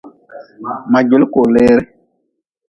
[0.91, 1.81] Ma juli koleere.